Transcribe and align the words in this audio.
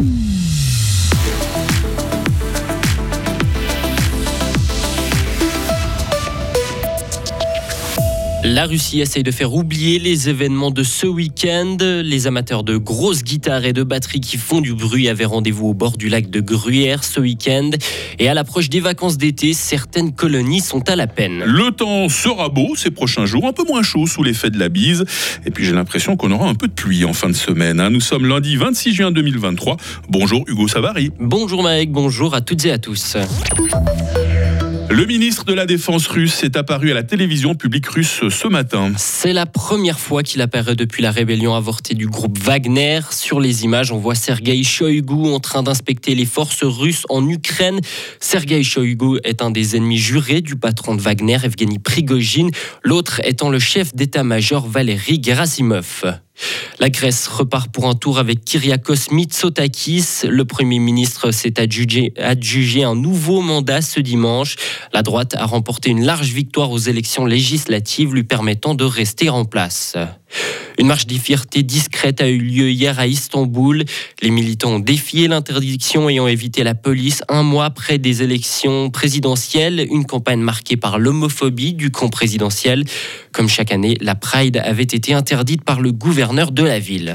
Mm-hmm. 0.00 0.37
La 8.50 8.64
Russie 8.64 9.00
essaye 9.02 9.22
de 9.22 9.30
faire 9.30 9.52
oublier 9.52 9.98
les 9.98 10.30
événements 10.30 10.70
de 10.70 10.82
ce 10.82 11.06
week-end. 11.06 11.76
Les 11.80 12.26
amateurs 12.26 12.64
de 12.64 12.78
grosses 12.78 13.22
guitares 13.22 13.66
et 13.66 13.74
de 13.74 13.82
batteries 13.82 14.20
qui 14.20 14.38
font 14.38 14.62
du 14.62 14.72
bruit 14.72 15.06
avaient 15.10 15.26
rendez-vous 15.26 15.66
au 15.68 15.74
bord 15.74 15.98
du 15.98 16.08
lac 16.08 16.30
de 16.30 16.40
Gruyère 16.40 17.04
ce 17.04 17.20
week-end. 17.20 17.70
Et 18.18 18.26
à 18.26 18.32
l'approche 18.32 18.70
des 18.70 18.80
vacances 18.80 19.18
d'été, 19.18 19.52
certaines 19.52 20.14
colonies 20.14 20.60
sont 20.60 20.88
à 20.88 20.96
la 20.96 21.06
peine. 21.06 21.44
Le 21.44 21.72
temps 21.72 22.08
sera 22.08 22.48
beau 22.48 22.74
ces 22.74 22.90
prochains 22.90 23.26
jours, 23.26 23.46
un 23.46 23.52
peu 23.52 23.64
moins 23.68 23.82
chaud 23.82 24.06
sous 24.06 24.22
l'effet 24.22 24.48
de 24.48 24.58
la 24.58 24.70
bise. 24.70 25.04
Et 25.44 25.50
puis 25.50 25.66
j'ai 25.66 25.72
l'impression 25.74 26.16
qu'on 26.16 26.32
aura 26.32 26.48
un 26.48 26.54
peu 26.54 26.68
de 26.68 26.72
pluie 26.72 27.04
en 27.04 27.12
fin 27.12 27.28
de 27.28 27.34
semaine. 27.34 27.80
hein. 27.80 27.90
Nous 27.90 28.00
sommes 28.00 28.24
lundi 28.24 28.56
26 28.56 28.94
juin 28.94 29.10
2023. 29.10 29.76
Bonjour 30.08 30.42
Hugo 30.48 30.66
Savary. 30.68 31.10
Bonjour 31.20 31.62
Mike, 31.62 31.92
bonjour 31.92 32.32
à 32.34 32.40
toutes 32.40 32.64
et 32.64 32.72
à 32.72 32.78
tous. 32.78 33.18
Le 34.90 35.04
ministre 35.04 35.44
de 35.44 35.52
la 35.52 35.66
Défense 35.66 36.06
russe 36.06 36.42
est 36.44 36.56
apparu 36.56 36.90
à 36.90 36.94
la 36.94 37.02
télévision 37.02 37.54
publique 37.54 37.86
russe 37.86 38.22
ce 38.30 38.48
matin. 38.48 38.90
C'est 38.96 39.34
la 39.34 39.44
première 39.44 40.00
fois 40.00 40.22
qu'il 40.22 40.40
apparaît 40.40 40.76
depuis 40.76 41.02
la 41.02 41.10
rébellion 41.10 41.54
avortée 41.54 41.94
du 41.94 42.06
groupe 42.06 42.38
Wagner. 42.38 43.00
Sur 43.10 43.38
les 43.38 43.64
images, 43.64 43.92
on 43.92 43.98
voit 43.98 44.14
Sergei 44.14 44.62
Shoigu 44.62 45.30
en 45.32 45.40
train 45.40 45.62
d'inspecter 45.62 46.14
les 46.14 46.24
forces 46.24 46.64
russes 46.64 47.04
en 47.10 47.28
Ukraine. 47.28 47.80
Sergei 48.18 48.62
Shoigu 48.62 49.18
est 49.24 49.42
un 49.42 49.50
des 49.50 49.76
ennemis 49.76 49.98
jurés 49.98 50.40
du 50.40 50.56
patron 50.56 50.94
de 50.94 51.02
Wagner, 51.02 51.36
Evgeny 51.44 51.78
Prigogine, 51.78 52.50
l'autre 52.82 53.20
étant 53.24 53.50
le 53.50 53.58
chef 53.58 53.94
d'état-major 53.94 54.66
Valery 54.66 55.20
Gerasimov. 55.22 56.18
La 56.78 56.90
Grèce 56.90 57.26
repart 57.26 57.70
pour 57.72 57.88
un 57.88 57.94
tour 57.94 58.18
avec 58.18 58.44
Kyriakos 58.44 59.10
Mitsotakis. 59.10 60.26
Le 60.28 60.44
Premier 60.44 60.78
ministre 60.78 61.32
s'est 61.32 61.60
adjugé, 61.60 62.12
adjugé 62.16 62.84
un 62.84 62.94
nouveau 62.94 63.40
mandat 63.40 63.82
ce 63.82 64.00
dimanche. 64.00 64.56
La 64.92 65.02
droite 65.02 65.34
a 65.34 65.46
remporté 65.46 65.90
une 65.90 66.04
large 66.04 66.32
victoire 66.32 66.70
aux 66.70 66.78
élections 66.78 67.26
législatives 67.26 68.14
lui 68.14 68.24
permettant 68.24 68.74
de 68.74 68.84
rester 68.84 69.28
en 69.28 69.44
place. 69.44 69.96
Une 70.78 70.86
marche 70.86 71.06
des 71.06 71.18
fiertés 71.18 71.62
discrète 71.62 72.20
a 72.20 72.28
eu 72.28 72.38
lieu 72.38 72.70
hier 72.70 72.98
à 72.98 73.06
Istanbul. 73.06 73.84
Les 74.22 74.30
militants 74.30 74.74
ont 74.74 74.78
défié 74.78 75.26
l'interdiction 75.26 76.08
et 76.08 76.20
ont 76.20 76.28
évité 76.28 76.62
la 76.62 76.74
police 76.74 77.22
un 77.28 77.42
mois 77.42 77.64
après 77.64 77.98
des 77.98 78.22
élections 78.22 78.90
présidentielles, 78.90 79.86
une 79.90 80.04
campagne 80.04 80.40
marquée 80.40 80.76
par 80.76 80.98
l'homophobie 80.98 81.74
du 81.74 81.90
camp 81.90 82.08
présidentiel. 82.08 82.84
Comme 83.32 83.48
chaque 83.48 83.72
année, 83.72 83.96
la 84.00 84.14
Pride 84.14 84.60
avait 84.64 84.82
été 84.82 85.14
interdite 85.14 85.64
par 85.64 85.80
le 85.80 85.92
gouverneur 85.92 86.52
de 86.52 86.62
la 86.62 86.78
ville. 86.78 87.14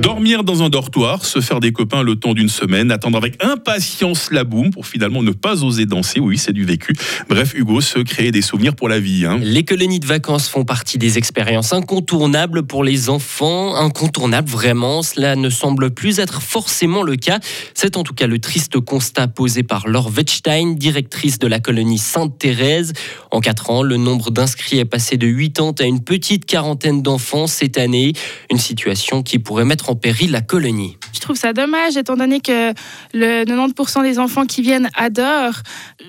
Dormir 0.00 0.44
dans 0.44 0.62
un 0.62 0.70
dortoir, 0.70 1.26
se 1.26 1.40
faire 1.40 1.60
des 1.60 1.72
copains 1.72 2.02
le 2.02 2.16
temps 2.16 2.32
d'une 2.32 2.48
semaine, 2.48 2.90
attendre 2.90 3.18
avec 3.18 3.42
impatience 3.44 4.30
la 4.30 4.44
boum 4.44 4.70
pour 4.70 4.86
finalement 4.86 5.22
ne 5.22 5.30
pas 5.30 5.62
oser 5.62 5.84
danser. 5.84 6.20
Oui, 6.20 6.38
c'est 6.38 6.54
du 6.54 6.64
vécu. 6.64 6.94
Bref, 7.28 7.52
Hugo, 7.54 7.82
se 7.82 7.98
créer 7.98 8.30
des 8.30 8.40
souvenirs 8.40 8.74
pour 8.74 8.88
la 8.88 8.98
vie. 8.98 9.26
hein. 9.26 9.38
Les 9.42 9.62
colonies 9.64 10.00
de 10.00 10.06
vacances 10.06 10.48
font 10.48 10.64
partie 10.64 10.96
des 10.96 11.18
expériences 11.18 11.74
incontournables 11.74 12.62
pour 12.66 12.82
les 12.82 13.10
enfants. 13.10 13.76
Incontournables, 13.76 14.48
vraiment, 14.48 15.02
cela 15.02 15.36
ne 15.36 15.50
semble 15.50 15.90
plus 15.90 16.18
être 16.18 16.40
forcément 16.40 17.02
le 17.02 17.16
cas. 17.16 17.38
C'est 17.74 17.98
en 17.98 18.02
tout 18.02 18.14
cas 18.14 18.26
le 18.26 18.38
triste 18.38 18.80
constat 18.80 19.28
posé 19.28 19.62
par 19.62 19.86
Laure 19.86 20.10
Wettstein, 20.16 20.76
directrice 20.76 21.38
de 21.38 21.46
la 21.46 21.60
colonie 21.60 21.98
Sainte-Thérèse. 21.98 22.94
En 23.30 23.40
4 23.40 23.70
ans, 23.70 23.82
le 23.82 23.98
nombre 23.98 24.30
d'inscrits 24.30 24.78
est 24.78 24.84
passé 24.86 25.18
de 25.18 25.26
80 25.30 25.74
à 25.80 25.84
une 25.84 26.02
petite 26.02 26.46
quarantaine 26.46 27.02
d'enfants 27.02 27.46
cette 27.46 27.76
année. 27.76 28.14
Une 28.50 28.58
situation 28.58 29.22
qui 29.22 29.38
pourrait 29.38 29.66
mettre 29.66 29.89
péril 29.94 30.30
la 30.30 30.40
colonie. 30.40 30.96
Je 31.12 31.20
trouve 31.20 31.36
ça 31.36 31.52
dommage, 31.52 31.96
étant 31.96 32.16
donné 32.16 32.40
que 32.40 32.72
le 33.12 33.44
90% 33.44 34.02
des 34.02 34.18
enfants 34.18 34.46
qui 34.46 34.62
viennent 34.62 34.88
adorent. 34.94 35.60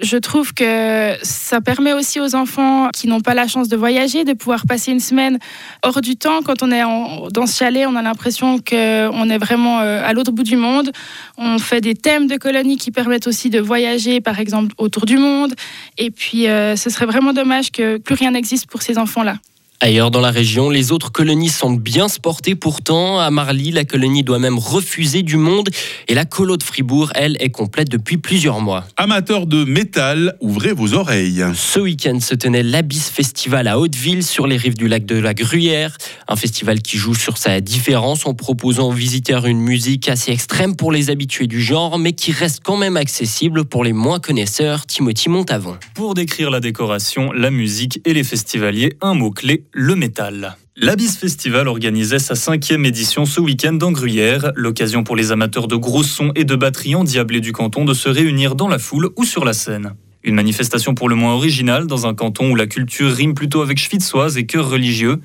Je 0.01 0.17
trouve 0.17 0.53
que 0.53 1.15
ça 1.21 1.61
permet 1.61 1.93
aussi 1.93 2.19
aux 2.19 2.35
enfants 2.35 2.89
qui 2.93 3.07
n'ont 3.07 3.21
pas 3.21 3.33
la 3.33 3.47
chance 3.47 3.67
de 3.67 3.75
voyager 3.77 4.23
de 4.23 4.33
pouvoir 4.33 4.65
passer 4.65 4.91
une 4.91 4.99
semaine 4.99 5.37
hors 5.83 6.01
du 6.01 6.15
temps. 6.15 6.41
Quand 6.43 6.63
on 6.63 6.71
est 6.71 6.83
dans 7.31 7.45
ce 7.45 7.57
chalet, 7.57 7.85
on 7.87 7.95
a 7.95 8.01
l'impression 8.01 8.57
qu'on 8.57 9.29
est 9.29 9.37
vraiment 9.37 9.81
euh, 9.81 10.01
à 10.03 10.13
l'autre 10.13 10.31
bout 10.31 10.43
du 10.43 10.57
monde. 10.57 10.91
On 11.37 11.59
fait 11.59 11.81
des 11.81 11.95
thèmes 11.95 12.27
de 12.27 12.37
colonies 12.37 12.77
qui 12.77 12.91
permettent 12.91 13.27
aussi 13.27 13.49
de 13.49 13.59
voyager, 13.59 14.21
par 14.21 14.39
exemple, 14.39 14.73
autour 14.77 15.05
du 15.05 15.17
monde. 15.17 15.53
Et 15.97 16.11
puis, 16.11 16.47
euh, 16.47 16.75
ce 16.75 16.89
serait 16.89 17.05
vraiment 17.05 17.33
dommage 17.33 17.71
que 17.71 17.97
plus 17.97 18.15
rien 18.15 18.31
n'existe 18.31 18.67
pour 18.67 18.81
ces 18.81 18.97
enfants-là. 18.97 19.35
Ailleurs 19.83 20.11
dans 20.11 20.21
la 20.21 20.29
région, 20.29 20.69
les 20.69 20.91
autres 20.91 21.11
colonies 21.11 21.49
semblent 21.49 21.81
bien 21.81 22.07
se 22.07 22.19
porter 22.19 22.53
pourtant. 22.53 23.17
À 23.17 23.31
Marly, 23.31 23.71
la 23.71 23.83
colonie 23.83 24.21
doit 24.21 24.37
même 24.37 24.59
refuser 24.59 25.23
du 25.23 25.37
monde 25.37 25.69
et 26.07 26.13
la 26.13 26.23
colo 26.23 26.55
de 26.55 26.61
Fribourg, 26.61 27.11
elle, 27.15 27.35
est 27.39 27.49
complète 27.49 27.89
depuis 27.89 28.17
plusieurs 28.17 28.61
mois. 28.61 28.85
Amateurs 28.95 29.47
de 29.47 29.63
métal, 29.63 30.37
ouvrez 30.39 30.73
vos 30.73 30.93
oreilles. 30.93 31.43
Ce 31.55 31.79
week-end 31.79 32.19
se 32.19 32.35
tenait 32.35 32.61
l'Abyss 32.61 33.09
Festival 33.09 33.67
à 33.67 33.79
Hauteville 33.79 34.23
sur 34.23 34.45
les 34.45 34.55
rives 34.55 34.75
du 34.75 34.87
lac 34.87 35.03
de 35.03 35.15
la 35.15 35.33
Gruyère. 35.33 35.97
Un 36.27 36.35
festival 36.35 36.83
qui 36.83 36.97
joue 36.97 37.15
sur 37.15 37.39
sa 37.39 37.59
différence 37.59 38.27
en 38.27 38.35
proposant 38.35 38.89
aux 38.89 38.93
visiteurs 38.93 39.47
une 39.47 39.61
musique 39.61 40.09
assez 40.09 40.31
extrême 40.31 40.75
pour 40.75 40.91
les 40.91 41.09
habitués 41.09 41.47
du 41.47 41.59
genre, 41.59 41.97
mais 41.97 42.13
qui 42.13 42.31
reste 42.31 42.59
quand 42.63 42.77
même 42.77 42.97
accessible 42.97 43.65
pour 43.65 43.83
les 43.83 43.93
moins 43.93 44.19
connaisseurs. 44.19 44.85
Timothy 44.85 45.29
Montavon. 45.29 45.79
Pour 45.95 46.13
décrire 46.13 46.51
la 46.51 46.59
décoration, 46.59 47.31
la 47.31 47.49
musique 47.49 47.99
et 48.05 48.13
les 48.13 48.23
festivaliers, 48.23 48.93
un 49.01 49.15
mot-clé, 49.15 49.63
le 49.73 49.95
métal. 49.95 50.57
L'Abyss 50.75 51.17
Festival 51.17 51.67
organisait 51.67 52.19
sa 52.19 52.35
cinquième 52.35 52.85
édition 52.85 53.25
ce 53.25 53.39
week-end 53.39 53.77
en 53.81 53.91
Gruyère, 53.91 54.51
l'occasion 54.55 55.03
pour 55.03 55.15
les 55.15 55.31
amateurs 55.31 55.67
de 55.67 55.75
gros 55.75 56.03
sons 56.03 56.31
et 56.35 56.43
de 56.43 56.55
batteries 56.55 56.95
endiablées 56.95 57.41
du 57.41 57.51
canton 57.51 57.85
de 57.85 57.93
se 57.93 58.09
réunir 58.09 58.55
dans 58.55 58.67
la 58.67 58.79
foule 58.79 59.09
ou 59.15 59.23
sur 59.23 59.45
la 59.45 59.53
scène. 59.53 59.93
Une 60.23 60.35
manifestation 60.35 60.93
pour 60.93 61.09
le 61.09 61.15
moins 61.15 61.33
originale 61.33 61.87
dans 61.87 62.05
un 62.05 62.13
canton 62.13 62.51
où 62.51 62.55
la 62.55 62.67
culture 62.67 63.11
rime 63.11 63.33
plutôt 63.33 63.61
avec 63.61 63.79
schwitzoise 63.79 64.37
et 64.37 64.45
chœurs 64.45 64.69
religieux. 64.69 65.19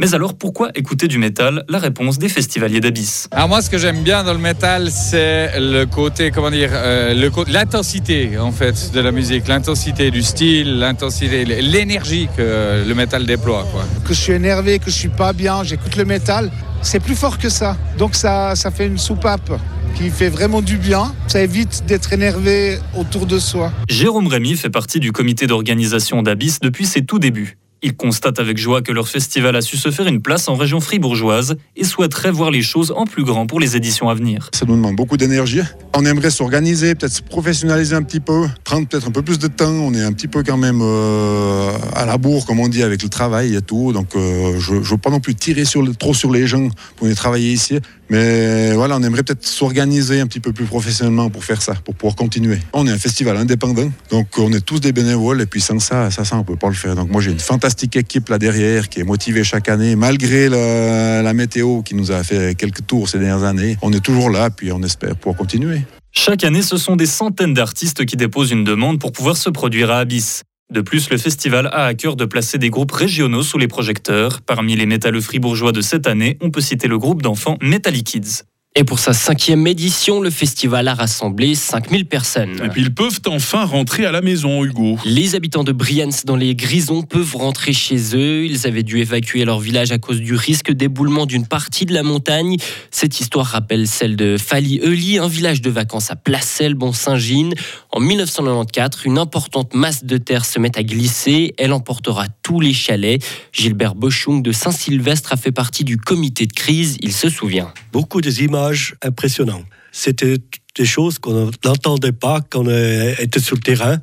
Mais 0.00 0.14
alors 0.14 0.32
pourquoi 0.32 0.70
écouter 0.74 1.08
du 1.08 1.18
métal? 1.18 1.62
La 1.68 1.78
réponse 1.78 2.18
des 2.18 2.30
festivaliers 2.30 2.80
d'Abyss. 2.80 3.28
Alors 3.32 3.48
moi, 3.48 3.60
ce 3.60 3.68
que 3.68 3.76
j'aime 3.76 4.02
bien 4.02 4.24
dans 4.24 4.32
le 4.32 4.38
métal, 4.38 4.90
c'est 4.90 5.60
le 5.60 5.84
côté, 5.84 6.30
comment 6.30 6.50
dire, 6.50 6.70
euh, 6.72 7.30
l'intensité 7.48 8.38
en 8.38 8.50
fait 8.50 8.92
de 8.94 9.00
la 9.00 9.12
musique, 9.12 9.46
l'intensité 9.46 10.10
du 10.10 10.22
style, 10.22 10.78
l'intensité, 10.78 11.44
l'énergie 11.44 12.28
que 12.34 12.82
le 12.88 12.94
métal 12.94 13.26
déploie. 13.26 13.66
Quoi. 13.70 13.84
que 14.08 14.14
je 14.14 14.20
suis 14.20 14.32
énervé, 14.32 14.78
que 14.78 14.90
je 14.90 14.96
suis 14.96 15.10
pas 15.10 15.34
bien, 15.34 15.64
j'écoute 15.64 15.94
le 15.96 16.06
métal, 16.06 16.50
c'est 16.80 17.00
plus 17.00 17.14
fort 17.14 17.36
que 17.36 17.50
ça. 17.50 17.76
Donc 17.98 18.14
ça, 18.14 18.56
ça 18.56 18.70
fait 18.70 18.86
une 18.86 18.96
soupape 18.96 19.52
qui 19.96 20.08
fait 20.08 20.30
vraiment 20.30 20.62
du 20.62 20.78
bien. 20.78 21.12
Ça 21.26 21.42
évite 21.42 21.84
d'être 21.84 22.14
énervé 22.14 22.78
autour 22.96 23.26
de 23.26 23.38
soi. 23.38 23.70
Jérôme 23.90 24.28
Rémy 24.28 24.56
fait 24.56 24.70
partie 24.70 24.98
du 24.98 25.12
comité 25.12 25.46
d'organisation 25.46 26.22
d'Abyss 26.22 26.60
depuis 26.60 26.86
ses 26.86 27.04
tout 27.04 27.18
débuts. 27.18 27.58
Il 27.82 27.96
constate 27.96 28.38
avec 28.38 28.58
joie 28.58 28.82
que 28.82 28.92
leur 28.92 29.08
festival 29.08 29.56
a 29.56 29.62
su 29.62 29.78
se 29.78 29.90
faire 29.90 30.06
une 30.06 30.20
place 30.20 30.48
en 30.48 30.54
région 30.54 30.80
fribourgeoise 30.80 31.56
et 31.76 31.84
souhaiterait 31.84 32.30
voir 32.30 32.50
les 32.50 32.60
choses 32.60 32.92
en 32.94 33.06
plus 33.06 33.24
grand 33.24 33.46
pour 33.46 33.58
les 33.58 33.74
éditions 33.74 34.10
à 34.10 34.14
venir. 34.14 34.50
Ça 34.54 34.66
nous 34.66 34.76
demande 34.76 34.96
beaucoup 34.96 35.16
d'énergie. 35.16 35.62
On 35.96 36.04
aimerait 36.04 36.30
s'organiser, 36.30 36.94
peut-être 36.94 37.12
se 37.12 37.22
professionnaliser 37.22 37.94
un 37.96 38.02
petit 38.02 38.20
peu, 38.20 38.46
prendre 38.64 38.86
peut-être 38.86 39.08
un 39.08 39.10
peu 39.10 39.22
plus 39.22 39.38
de 39.38 39.48
temps. 39.48 39.72
On 39.72 39.94
est 39.94 40.02
un 40.02 40.12
petit 40.12 40.28
peu 40.28 40.42
quand 40.42 40.58
même 40.58 40.80
euh, 40.82 41.70
à 41.94 42.04
la 42.04 42.18
bourre, 42.18 42.44
comme 42.44 42.60
on 42.60 42.68
dit, 42.68 42.82
avec 42.82 43.02
le 43.02 43.08
travail 43.08 43.54
et 43.54 43.62
tout. 43.62 43.94
Donc 43.94 44.14
euh, 44.14 44.58
je 44.58 44.74
ne 44.74 44.80
veux 44.80 44.98
pas 44.98 45.10
non 45.10 45.20
plus 45.20 45.34
tirer 45.34 45.62
trop 45.98 46.12
sur 46.12 46.30
les 46.30 46.46
gens 46.46 46.68
pour 46.96 47.06
venir 47.06 47.16
travailler 47.16 47.52
ici. 47.52 47.78
Mais 48.10 48.72
voilà, 48.74 48.96
on 48.96 49.02
aimerait 49.02 49.22
peut-être 49.22 49.46
s'organiser 49.46 50.20
un 50.20 50.26
petit 50.26 50.40
peu 50.40 50.52
plus 50.52 50.64
professionnellement 50.64 51.30
pour 51.30 51.44
faire 51.44 51.62
ça, 51.62 51.74
pour 51.74 51.94
pouvoir 51.94 52.16
continuer. 52.16 52.58
On 52.72 52.86
est 52.86 52.90
un 52.90 52.98
festival 52.98 53.36
indépendant, 53.36 53.90
donc 54.10 54.26
on 54.38 54.52
est 54.52 54.60
tous 54.60 54.80
des 54.80 54.92
bénévoles 54.92 55.40
et 55.40 55.46
puis 55.46 55.60
sans 55.60 55.78
ça, 55.78 56.10
ça, 56.10 56.24
ça 56.24 56.36
on 56.36 56.44
peut 56.44 56.56
pas 56.56 56.68
le 56.68 56.74
faire. 56.74 56.96
Donc 56.96 57.10
moi 57.10 57.20
j'ai 57.20 57.30
une 57.30 57.40
fantastique 57.40 57.96
équipe 57.96 58.28
là 58.28 58.38
derrière 58.38 58.88
qui 58.88 59.00
est 59.00 59.04
motivée 59.04 59.44
chaque 59.44 59.68
année, 59.68 59.96
malgré 59.96 60.48
la, 60.48 61.22
la 61.22 61.32
météo 61.32 61.82
qui 61.82 61.94
nous 61.94 62.10
a 62.10 62.22
fait 62.24 62.54
quelques 62.56 62.86
tours 62.86 63.08
ces 63.08 63.18
dernières 63.18 63.44
années. 63.44 63.76
On 63.82 63.92
est 63.92 64.00
toujours 64.00 64.30
là, 64.30 64.50
puis 64.50 64.72
on 64.72 64.82
espère 64.82 65.14
pouvoir 65.16 65.36
continuer. 65.36 65.82
Chaque 66.12 66.42
année, 66.42 66.62
ce 66.62 66.76
sont 66.76 66.96
des 66.96 67.06
centaines 67.06 67.54
d'artistes 67.54 68.04
qui 68.04 68.16
déposent 68.16 68.50
une 68.50 68.64
demande 68.64 68.98
pour 68.98 69.12
pouvoir 69.12 69.36
se 69.36 69.48
produire 69.48 69.92
à 69.92 69.98
Abyss. 70.00 70.42
De 70.70 70.80
plus, 70.80 71.10
le 71.10 71.18
festival 71.18 71.66
a 71.72 71.86
à 71.86 71.94
cœur 71.94 72.14
de 72.14 72.24
placer 72.24 72.56
des 72.56 72.70
groupes 72.70 72.92
régionaux 72.92 73.42
sous 73.42 73.58
les 73.58 73.66
projecteurs. 73.66 74.40
Parmi 74.42 74.76
les 74.76 74.86
métalleux 74.86 75.20
fribourgeois 75.20 75.72
de 75.72 75.80
cette 75.80 76.06
année, 76.06 76.38
on 76.40 76.50
peut 76.50 76.60
citer 76.60 76.86
le 76.86 76.98
groupe 76.98 77.22
d'enfants 77.22 77.56
Metallic 77.60 78.06
Kids. 78.06 78.49
Et 78.76 78.84
pour 78.84 79.00
sa 79.00 79.12
cinquième 79.12 79.66
édition, 79.66 80.20
le 80.20 80.30
festival 80.30 80.86
a 80.86 80.94
rassemblé 80.94 81.56
5000 81.56 82.06
personnes. 82.06 82.60
Et 82.64 82.68
puis 82.68 82.82
ils 82.82 82.94
peuvent 82.94 83.18
enfin 83.26 83.64
rentrer 83.64 84.06
à 84.06 84.12
la 84.12 84.20
maison, 84.20 84.64
Hugo. 84.64 84.96
Les 85.04 85.34
habitants 85.34 85.64
de 85.64 85.72
Brienz 85.72 86.24
dans 86.24 86.36
les 86.36 86.54
Grisons 86.54 87.02
peuvent 87.02 87.34
rentrer 87.34 87.72
chez 87.72 88.14
eux. 88.14 88.44
Ils 88.44 88.68
avaient 88.68 88.84
dû 88.84 89.00
évacuer 89.00 89.44
leur 89.44 89.58
village 89.58 89.90
à 89.90 89.98
cause 89.98 90.20
du 90.20 90.36
risque 90.36 90.70
d'éboulement 90.70 91.26
d'une 91.26 91.48
partie 91.48 91.84
de 91.84 91.92
la 91.92 92.04
montagne. 92.04 92.58
Cette 92.92 93.18
histoire 93.18 93.46
rappelle 93.46 93.88
celle 93.88 94.14
de 94.14 94.36
Fali-Euli, 94.38 95.18
un 95.18 95.26
village 95.26 95.62
de 95.62 95.70
vacances 95.70 96.12
à 96.12 96.16
Placel, 96.16 96.74
Bon-Saint-Gine. 96.74 97.54
En 97.90 97.98
1994, 97.98 99.04
une 99.04 99.18
importante 99.18 99.74
masse 99.74 100.04
de 100.04 100.16
terre 100.16 100.44
se 100.44 100.60
met 100.60 100.78
à 100.78 100.84
glisser. 100.84 101.54
Elle 101.58 101.72
emportera 101.72 102.26
tous 102.44 102.60
les 102.60 102.72
chalets. 102.72 103.20
Gilbert 103.52 103.96
Boschung 103.96 104.42
de 104.42 104.52
Saint-Sylvestre 104.52 105.32
a 105.32 105.36
fait 105.36 105.50
partie 105.50 105.82
du 105.82 105.96
comité 105.96 106.46
de 106.46 106.52
crise. 106.52 106.98
Il 107.02 107.12
se 107.12 107.28
souvient. 107.28 107.72
Beaucoup 107.90 108.20
des 108.20 108.44
immeubles 108.44 108.59
images 108.60 108.94
impressionnantes. 109.02 109.64
C'était 109.92 110.36
des 110.76 110.84
choses 110.84 111.18
qu'on 111.18 111.50
n'entendait 111.64 112.12
pas 112.12 112.40
quand 112.48 112.66
on 112.66 113.14
était 113.18 113.40
sur 113.40 113.56
le 113.56 113.62
terrain. 113.62 113.98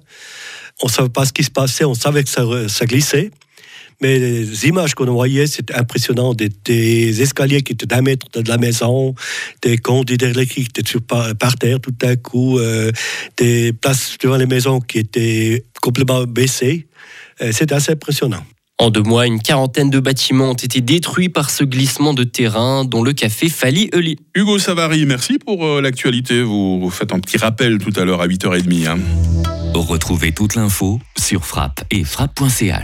On 0.82 0.88
ne 0.88 0.92
savait 0.92 1.10
pas 1.10 1.26
ce 1.26 1.34
qui 1.34 1.44
se 1.44 1.52
passait, 1.52 1.86
on 1.86 1.94
savait 1.94 2.24
que 2.24 2.30
ça, 2.30 2.86
glissait. 2.86 3.32
Mais 4.00 4.20
les 4.20 4.68
images 4.68 4.94
qu'on 4.94 5.12
voyait, 5.12 5.48
c'était 5.48 5.74
impressionnant. 5.74 6.36
Des, 6.36 7.22
escaliers 7.22 7.64
qui 7.64 7.74
étaient 7.74 7.88
d'un 7.88 8.02
mètre 8.02 8.28
de 8.40 8.48
la 8.48 8.58
maison, 8.58 9.16
des 9.64 9.78
conduits 9.78 10.18
électriques 10.22 10.72
qui 10.72 10.82
étaient 10.82 11.00
par, 11.00 11.56
terre 11.56 11.80
tout 11.80 11.96
à 12.04 12.16
coup, 12.16 12.60
euh, 12.60 12.92
des 13.38 13.74
places 13.74 14.18
devant 14.22 14.38
les 14.38 14.46
maisons 14.46 14.82
qui 14.82 15.00
étaient 15.00 15.66
complètement 15.82 16.26
baissées. 16.26 16.88
Euh, 17.42 17.52
c'était 17.52 17.74
assez 17.74 17.94
impressionnant. 17.94 18.44
En 18.80 18.92
deux 18.92 19.02
mois, 19.02 19.26
une 19.26 19.42
quarantaine 19.42 19.90
de 19.90 20.00
bâtiments 20.00 20.52
ont 20.52 20.54
été 20.54 20.82
détruits 20.82 21.30
par 21.30 21.50
ce 21.50 21.64
glissement 21.64 22.14
de 22.14 22.24
terrain, 22.24 22.86
dont 22.86 23.02
le 23.02 23.12
café 23.12 23.50
Fali 23.50 23.90
Euli. 23.96 24.18
Hugo 24.36 24.60
Savary, 24.60 25.08
merci 25.08 25.40
pour 25.40 25.66
euh, 25.66 25.82
l'actualité. 25.82 26.44
Vous, 26.44 26.80
vous, 26.80 26.90
faites 26.92 27.12
un 27.12 27.20
petit 27.20 27.38
rappel 27.38 27.80
tout 27.80 27.94
à 28.00 28.06
l'heure 28.06 28.22
à 28.22 28.28
8h30. 28.28 28.88
Hein. 28.88 29.00
Retrouvez 29.74 30.32
toute 30.32 30.54
l'info 30.54 31.00
sur 31.18 31.44
frappe 31.46 31.84
et 31.90 32.04
frappe.ch. 32.04 32.84